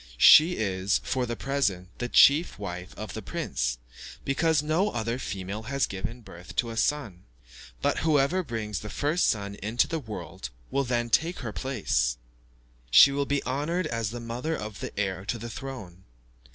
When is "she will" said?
12.89-13.27